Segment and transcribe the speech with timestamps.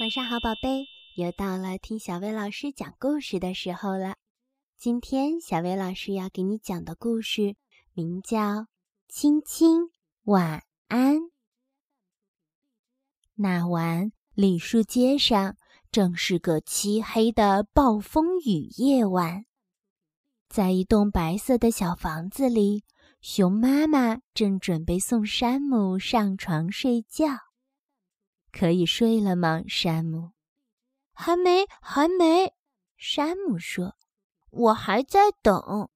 [0.00, 4.16] 晚上好，宝贝，又到了听小薇老师讲故事的时候了。
[4.78, 7.54] 今天小薇老师要给你讲的故事
[7.92, 8.38] 名叫
[9.08, 9.90] 《亲亲
[10.22, 11.16] 晚安》。
[13.34, 15.58] 那晚，李树街上
[15.92, 19.44] 正是个漆黑的暴风雨夜晚，
[20.48, 22.84] 在一栋白色的小房子里，
[23.20, 27.49] 熊妈妈正准备送山姆上床睡觉。
[28.60, 30.32] 可以睡了吗，山姆？
[31.14, 32.52] 还没，还没。
[32.98, 33.96] 山姆说
[34.52, 35.88] ：“我还在等。”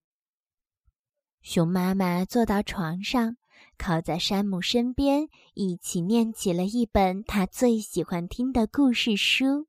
[1.45, 3.37] 熊妈妈坐到床上，
[3.77, 9.66] 靠在山姆身边，一起念起了一本他最喜欢听的故事书。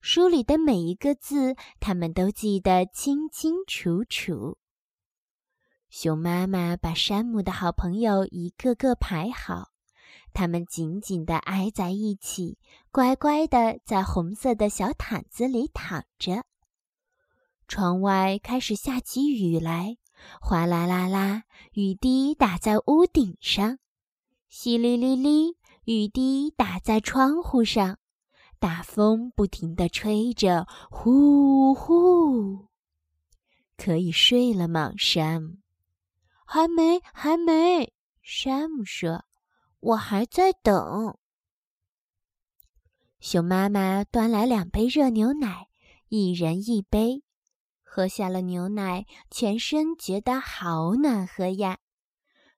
[0.00, 4.58] 书里的每一个字，他们都记得清清楚楚。
[5.90, 9.72] 熊妈妈把山姆的好朋友一个个排好。
[10.36, 12.58] 他们紧紧地挨在一起，
[12.92, 16.44] 乖乖地在红色的小毯子里躺着。
[17.66, 19.96] 窗外开始下起雨来，
[20.38, 23.78] 哗啦啦啦，雨滴打在屋顶上；
[24.50, 25.54] 淅沥沥沥，
[25.86, 27.98] 雨滴打在窗户上。
[28.58, 32.66] 大风不停地吹着，呼呼。
[33.78, 35.56] 可以睡了吗，山姆？
[36.44, 37.94] 还没，还没。
[38.20, 39.25] 山姆说。
[39.86, 41.16] 我还在等。
[43.20, 45.68] 熊妈妈端来两杯热牛奶，
[46.08, 47.22] 一人一杯。
[47.84, 51.78] 喝下了牛奶，全身觉得好暖和呀。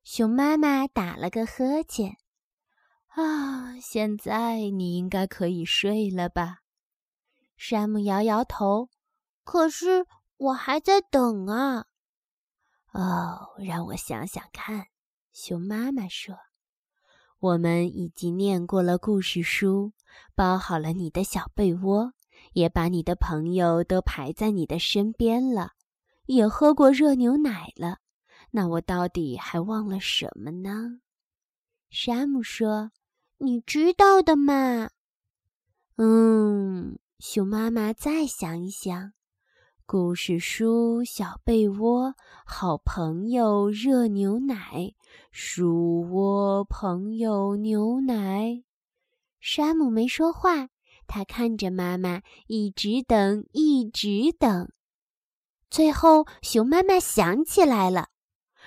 [0.02, 2.16] 熊妈妈打了个呵欠，
[3.08, 6.60] 啊，现在你应该可以睡了吧？
[7.58, 8.88] 山姆摇摇头，
[9.44, 10.06] 可是
[10.38, 11.84] 我还在等啊。
[12.92, 14.86] 哦，让我想想看。
[15.34, 16.34] 熊妈妈说。
[17.40, 19.92] 我们已经念过了故事书，
[20.34, 22.12] 包好了你的小被窝，
[22.52, 25.74] 也把你的朋友都排在你的身边了，
[26.26, 27.98] 也喝过热牛奶了。
[28.50, 31.00] 那我到底还忘了什么呢？
[31.90, 32.90] 山姆说
[33.38, 34.90] ：“你知道的嘛。”
[35.96, 39.12] 嗯，熊妈妈再想一想。
[39.90, 44.92] 故事书、小被窝、好朋友、热牛奶、
[45.32, 48.64] 树窝、朋友、牛奶。
[49.40, 50.68] 山姆没说话，
[51.06, 54.68] 他看着妈妈，一直等，一直等。
[55.70, 58.08] 最后，熊妈妈想起来了：“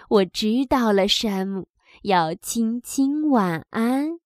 [0.09, 1.67] 我知道了，山姆
[2.01, 4.17] 要亲亲晚安。”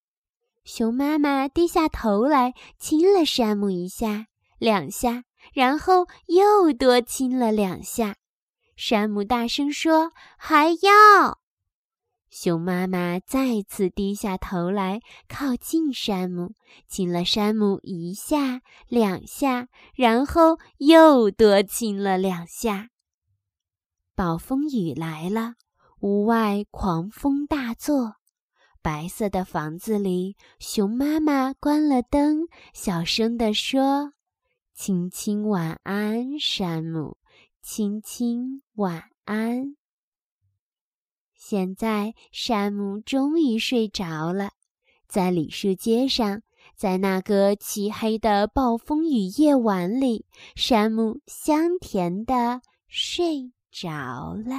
[0.64, 4.28] 熊妈妈低下头来，亲了山姆一下，
[4.60, 5.26] 两下。
[5.54, 8.16] 然后又多亲了两下，
[8.76, 11.40] 山姆大声说：“还要！”
[12.30, 16.56] 熊妈妈再次低下头来，靠近山姆，
[16.86, 22.90] 亲了山姆一下、两下，然后又多亲了两下。
[24.16, 25.54] 暴风雨来了，
[26.02, 28.16] 屋外狂风大作，
[28.82, 34.15] 白色的房子里，熊妈妈关了灯，小声地说。
[34.76, 37.18] 亲亲晚安，山姆。
[37.62, 39.78] 亲亲晚安。
[41.34, 44.52] 现在，山姆终于睡着了，
[45.08, 46.42] 在李树街上，
[46.76, 50.26] 在那个漆黑的暴风雨夜晚里，
[50.58, 54.58] 山姆香甜的睡着了。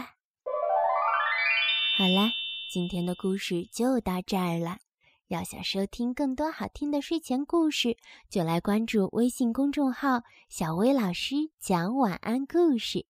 [1.98, 2.32] 好啦，
[2.72, 4.78] 今天的故事就到这儿了。
[5.28, 7.96] 要想收听更多好听的睡前故事，
[8.30, 13.06] 就来关注微信公众号“小薇老师讲晚安故事”。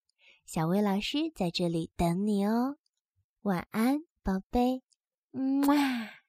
[0.47, 2.77] 小薇老师在这里等你哦，
[3.43, 4.83] 晚安，宝贝，
[5.31, 6.26] 么啊。